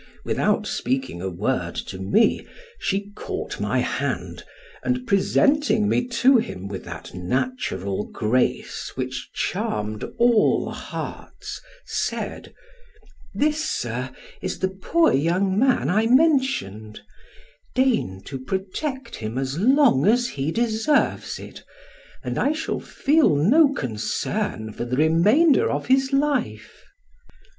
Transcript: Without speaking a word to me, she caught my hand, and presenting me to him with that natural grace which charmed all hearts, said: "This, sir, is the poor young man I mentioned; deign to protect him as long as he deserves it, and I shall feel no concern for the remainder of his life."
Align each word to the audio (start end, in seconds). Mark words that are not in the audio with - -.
Without 0.25 0.65
speaking 0.65 1.21
a 1.21 1.29
word 1.29 1.75
to 1.75 1.99
me, 1.99 2.47
she 2.79 3.11
caught 3.15 3.59
my 3.59 3.77
hand, 3.77 4.43
and 4.81 5.05
presenting 5.05 5.87
me 5.87 6.07
to 6.07 6.37
him 6.37 6.67
with 6.67 6.83
that 6.85 7.13
natural 7.13 8.05
grace 8.05 8.93
which 8.95 9.29
charmed 9.31 10.03
all 10.17 10.71
hearts, 10.71 11.61
said: 11.85 12.51
"This, 13.35 13.63
sir, 13.63 14.09
is 14.41 14.57
the 14.57 14.69
poor 14.69 15.13
young 15.13 15.59
man 15.59 15.87
I 15.87 16.07
mentioned; 16.07 17.01
deign 17.75 18.23
to 18.25 18.39
protect 18.39 19.17
him 19.17 19.37
as 19.37 19.59
long 19.59 20.07
as 20.07 20.29
he 20.29 20.51
deserves 20.51 21.37
it, 21.37 21.63
and 22.23 22.39
I 22.39 22.53
shall 22.53 22.79
feel 22.79 23.35
no 23.35 23.71
concern 23.71 24.73
for 24.73 24.83
the 24.83 24.97
remainder 24.97 25.69
of 25.69 25.85
his 25.85 26.11
life." 26.11 26.85